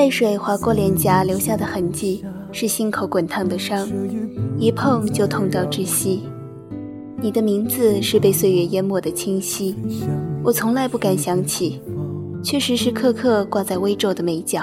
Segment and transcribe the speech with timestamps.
[0.00, 3.86] 泪水划过脸颊留下的痕迹，是心口滚烫的伤，
[4.58, 6.22] 一碰就痛到窒息。
[7.20, 9.76] 你的名字是被岁月淹没的清晰，
[10.42, 11.82] 我从来不敢想起，
[12.42, 14.62] 却时时刻刻挂在微皱的眉角。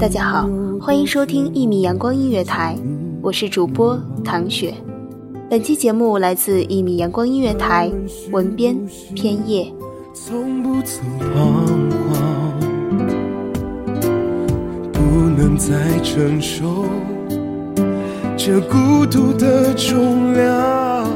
[0.00, 0.50] 大家好，
[0.80, 2.76] 欢迎收听一米阳光音乐台，
[3.22, 4.74] 我是主播唐雪。
[5.48, 7.88] 本期节目来自一米阳光音乐台，
[8.32, 8.76] 文编
[9.14, 9.72] 偏叶。
[10.12, 11.54] 从不曾彷
[12.10, 12.13] 徨，
[15.14, 16.86] 不能再承受
[18.36, 21.08] 这孤独的重量。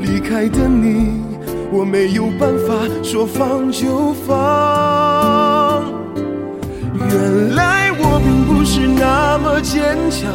[0.00, 1.22] 离开的你，
[1.70, 5.84] 我没有办法说放就放。
[6.98, 10.28] 原来我并不是那么坚强，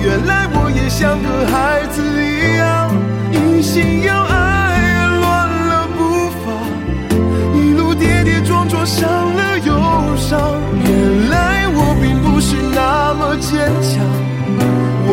[0.00, 2.94] 原来我也像个孩子一样，
[3.32, 4.27] 一心要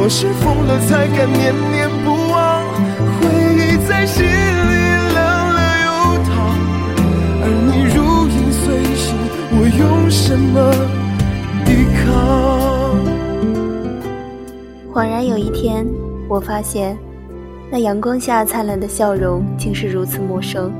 [0.05, 2.63] 我是疯了才敢念念不忘。
[3.17, 4.29] 回忆在心里
[5.15, 5.89] 冷了又
[6.21, 6.29] 烫，
[7.41, 7.97] 而你如
[8.29, 9.17] 影随形，
[9.49, 10.53] 我用什么
[11.65, 12.13] 抵抗？
[14.93, 15.83] 恍然有一天，
[16.29, 16.95] 我发现，
[17.71, 20.71] 那阳光下灿烂的笑容竟是如此陌生。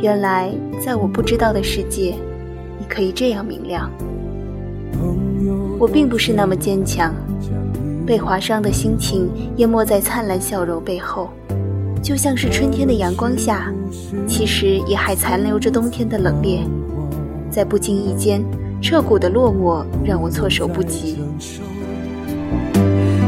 [0.00, 0.50] 原来，
[0.82, 2.14] 在我不知道的世界，
[2.78, 3.90] 你可以这样明亮。
[5.78, 7.14] 我并不是那么坚强，
[8.06, 11.30] 被划伤的心情淹没在灿烂笑容背后，
[12.02, 13.72] 就像是春天的阳光下，
[14.26, 16.60] 其实也还残留着冬天的冷冽。
[17.50, 18.42] 在不经意间，
[18.80, 21.18] 彻骨的落寞让我措手不及。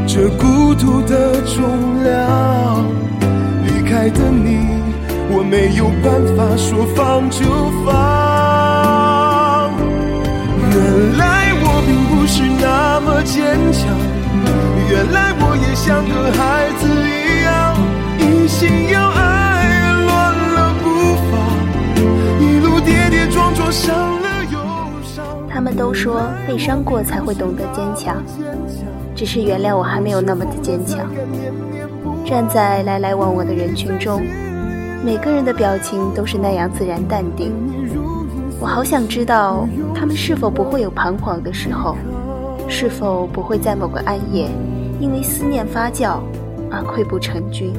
[0.07, 1.63] 这孤独的重
[2.03, 2.85] 量，
[3.67, 4.59] 离开的你，
[5.31, 7.45] 我没有办法说放就
[7.85, 9.73] 放。
[10.71, 13.83] 原来我并不是那么坚强，
[15.57, 17.77] 也像个孩子一样，
[18.19, 21.33] 一心要爱，乱了步伐，
[22.41, 25.25] 一路跌跌撞撞，伤了又伤。
[25.49, 28.17] 他们都说被伤过才会懂得坚强，
[29.15, 31.07] 只是原谅我还没有那么的坚强。
[32.25, 34.23] 站在来来往往的人群中，
[35.05, 37.53] 每个人的表情都是那样自然淡定。
[38.59, 41.97] 我好想知道，他们是否不会有彷徨的时候，
[42.67, 44.49] 是否不会在某个暗夜，
[45.05, 46.19] 因为思念发酵
[46.71, 47.75] 而溃不成军。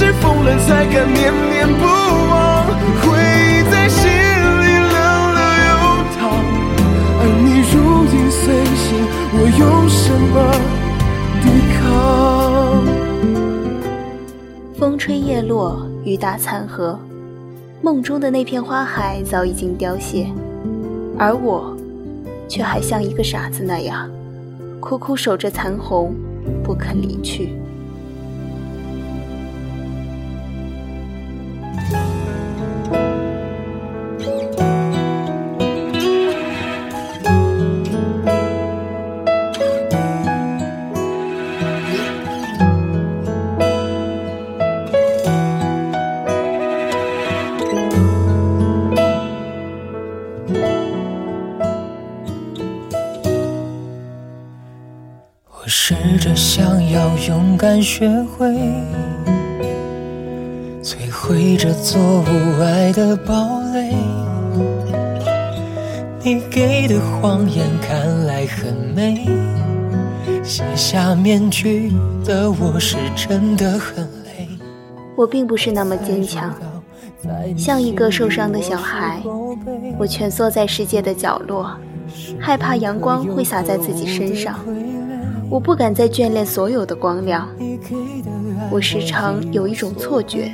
[0.00, 2.64] 是疯了才敢念念不忘，
[3.02, 4.94] 回忆在心里冷
[5.34, 5.74] 了又
[6.14, 6.18] 烫，
[7.18, 7.74] 而你如
[8.06, 8.40] 影随
[8.76, 8.86] 形，
[9.34, 10.36] 我用什么
[11.42, 11.50] 抵
[11.80, 11.82] 抗？
[14.78, 16.96] 风吹叶落，雨打残荷，
[17.82, 20.28] 梦中的那片花海早已经凋谢，
[21.18, 21.76] 而我，
[22.48, 24.08] 却还像一个傻子那样，
[24.78, 26.14] 苦苦守着残红，
[26.62, 27.52] 不肯离去。
[57.28, 58.46] 勇敢学会
[60.82, 63.94] 摧毁这座无爱的堡垒。
[66.22, 69.28] 你给的谎言看来很美，
[70.42, 71.92] 卸下面具
[72.24, 74.48] 的我是真的很累。
[75.14, 76.54] 我并不是那么坚强，
[77.58, 79.20] 像一个受伤的小孩，
[79.98, 81.78] 我蜷缩在世界的角落，
[82.40, 84.58] 害怕阳光会洒在自己身上。
[85.50, 87.48] 我不敢再眷恋所有的光亮，
[88.70, 90.52] 我时常有一种错觉，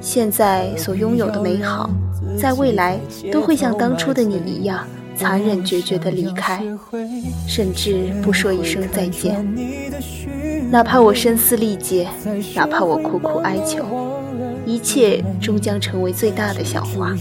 [0.00, 1.90] 现在所拥有的美好，
[2.38, 2.98] 在未来
[3.32, 6.62] 都会像当初的你一样残忍决绝地离开，
[7.46, 9.44] 甚至不说一声再见。
[10.70, 12.08] 哪怕我声嘶力竭，
[12.54, 13.84] 哪怕我苦苦哀求，
[14.64, 17.12] 一切终将成为最大的笑话。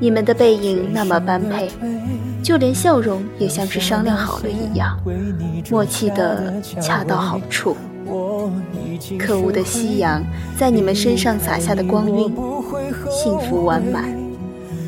[0.00, 1.70] 你们的背影那么般配，
[2.42, 4.98] 就连笑容也像是商量好了一样，
[5.70, 7.76] 默契的恰到好处。
[9.18, 10.22] 可恶的夕阳
[10.56, 12.34] 在你们身上洒下的光晕，
[13.10, 14.04] 幸福完满，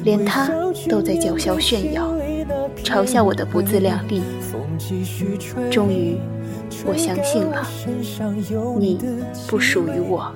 [0.04, 0.48] 连他
[0.88, 2.12] 都在叫嚣炫耀，
[2.84, 4.22] 嘲笑我的不自量力。
[5.70, 6.18] 终于，
[6.84, 7.66] 我相信了，
[8.78, 8.98] 你
[9.48, 10.30] 不属于我。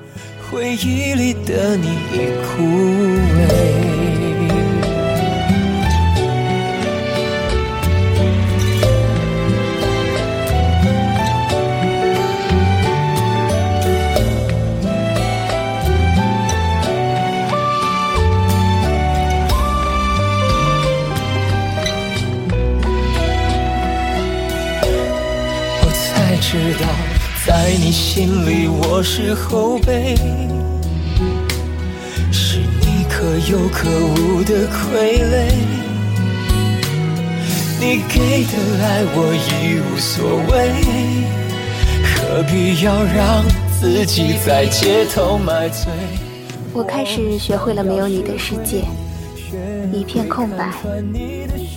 [0.50, 3.99] 回忆里的你已枯萎。
[26.80, 26.86] 道，
[27.46, 30.16] 在你心里我是后辈，
[32.32, 35.52] 是你可有可无的傀儡。
[37.78, 40.72] 你给的爱我已无所谓，
[42.04, 43.44] 何必要让
[43.80, 45.90] 自己在街头买醉？
[46.72, 48.84] 我开始学会了没有你的世界，
[49.92, 50.70] 一片空白。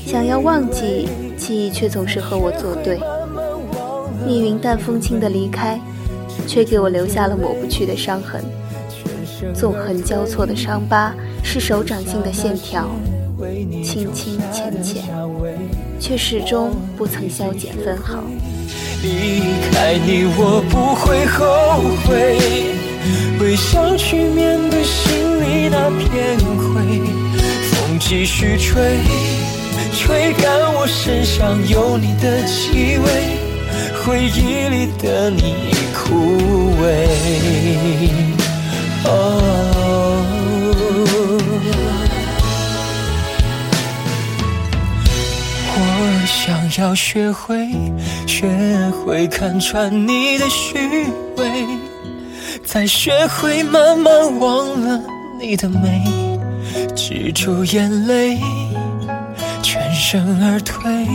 [0.05, 2.99] 想要忘记，记忆却总是和我作对。
[4.25, 5.79] 你云淡风轻的离开，
[6.47, 8.43] 却给我留下了抹不去的伤痕。
[9.53, 12.89] 纵横交错的伤疤，是手掌心的线条，
[13.83, 15.03] 轻轻浅浅，
[15.99, 18.23] 却始终不曾消减分毫。
[19.01, 22.39] 离开你，我不会后悔，
[23.41, 27.01] 微笑去面对心里那片灰。
[27.73, 28.99] 风继续吹，
[29.91, 33.42] 吹干我身上有你的气味，
[34.05, 37.07] 回忆里的你已枯萎。
[45.75, 45.79] 我
[46.25, 47.69] 想要学会，
[48.27, 48.45] 学
[48.91, 50.77] 会看穿你的虚
[51.37, 51.65] 伪，
[52.65, 55.01] 再学会慢慢忘了
[55.39, 56.03] 你的美，
[56.93, 58.37] 止住眼泪，
[59.61, 61.07] 全身而退，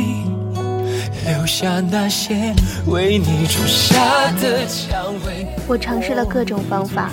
[1.28, 2.54] 留下那些
[2.86, 5.46] 为你种下的蔷薇。
[5.66, 7.10] 我尝试了各种方法，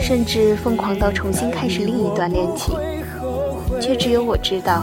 [0.00, 2.74] 甚至疯狂到重新开始另一段恋情，
[3.80, 4.82] 却只有我知道，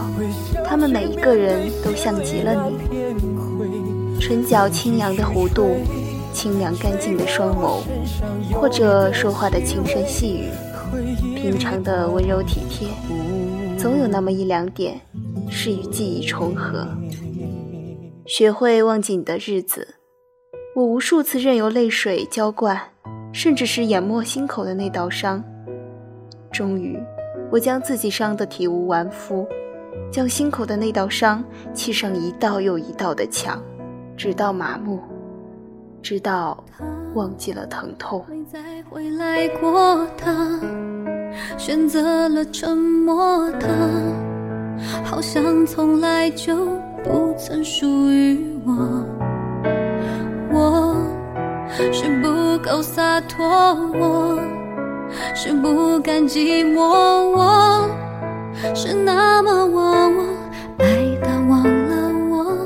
[0.64, 4.18] 他们每一个人都像极了你。
[4.18, 5.76] 唇角轻扬的弧度，
[6.32, 7.82] 清凉干净的双眸，
[8.54, 10.48] 或者说话的轻声细语，
[11.34, 12.88] 平常的温柔体贴，
[13.76, 14.98] 总有那么一两点
[15.50, 16.88] 是与记忆重合。
[18.26, 19.94] 学会忘记你的日子，
[20.74, 22.76] 我无数次任由泪水浇灌，
[23.32, 25.42] 甚至是淹没心口的那道伤。
[26.52, 26.98] 终于，
[27.52, 29.46] 我将自己伤得体无完肤，
[30.10, 33.62] 将心口的那道伤砌上一道又一道的墙。
[34.16, 34.98] 直到麻木，
[36.02, 36.64] 直到
[37.14, 38.24] 忘记了疼痛。
[38.28, 40.60] 没再回来过他，
[41.56, 43.68] 选择了沉默的，
[45.04, 46.76] 好像从来就
[47.06, 48.72] 不曾属于我。
[50.52, 50.96] 我
[51.92, 53.46] 是不够洒脱，
[53.94, 54.40] 我
[55.34, 56.80] 是不甘寂寞，
[57.30, 57.88] 我
[58.74, 60.24] 是那么忘我，
[60.78, 62.56] 爱到忘了我。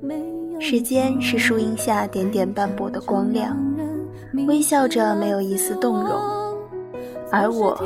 [0.00, 0.18] 没
[0.52, 3.56] 有时间是树荫下点点斑驳的光亮，
[4.46, 6.12] 微笑着没有一丝动容。
[7.30, 7.78] 而我，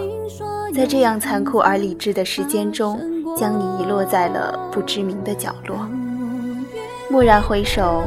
[0.73, 2.99] 在这样残酷而理智的时间中，
[3.37, 5.87] 将你遗落在了不知名的角落。
[7.11, 8.05] 蓦然回首，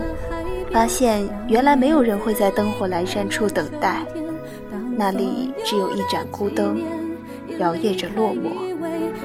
[0.72, 4.05] 发现原来没有人会在灯火阑珊处等待，
[4.98, 6.82] 那里只有一盏孤灯，
[7.60, 8.50] 摇曳着落寞。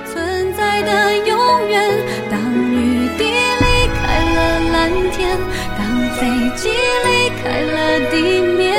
[0.07, 1.91] 存在的永远。
[2.31, 5.39] 当雨滴离开了蓝天，
[5.79, 5.81] 当
[6.17, 6.27] 飞
[6.57, 6.69] 机
[7.05, 8.79] 离开了地面，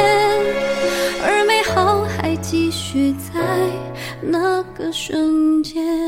[1.24, 3.42] 而美好还继续在
[4.22, 6.01] 那个瞬间。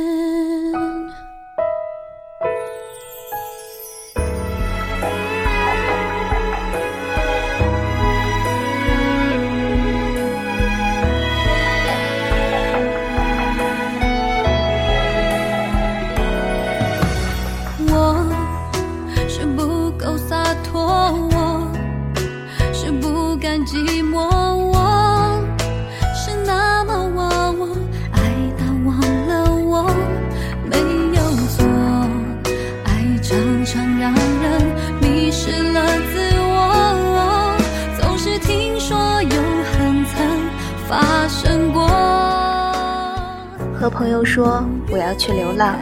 [43.83, 45.75] 和朋友说我要去流浪，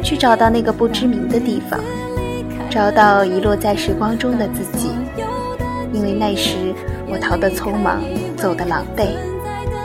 [0.00, 1.80] 去找到那个不知名的地方，
[2.70, 4.90] 找到遗落在时光中的自己。
[5.92, 6.72] 因为那时
[7.08, 8.00] 我逃得匆忙，
[8.36, 9.08] 走得狼狈，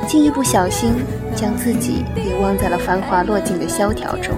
[0.06, 0.94] 竟一不小心
[1.36, 4.36] 将自己也忘在了繁华落尽的萧条中。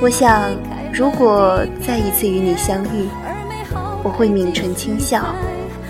[0.00, 0.44] 我想，
[0.92, 3.08] 如果再一次与你相遇，
[4.04, 5.34] 我会抿唇轻笑，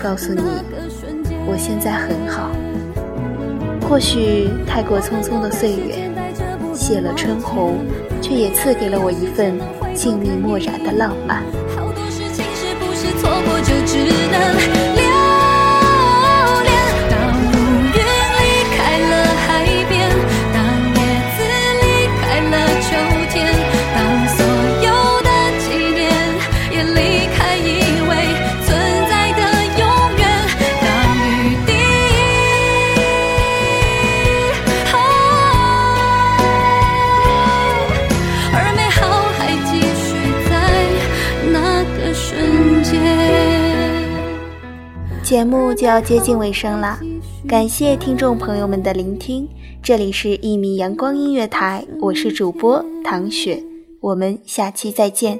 [0.01, 0.41] 告诉你，
[1.45, 2.49] 我现在很好。
[3.89, 6.11] 或许太过匆匆的岁月，
[6.75, 7.77] 谢了春红，
[8.21, 9.57] 却也赐给了我一份
[9.95, 11.41] 静谧漠然的浪漫。
[11.75, 13.97] 好多事情是不是错过就只
[14.29, 14.96] 能
[45.77, 46.99] 就要接近尾声了，
[47.47, 49.47] 感谢听众朋友们的聆听，
[49.83, 53.61] 这里是《一米阳光音乐台》，我是主播唐雪，
[54.01, 55.39] 我们下期再见。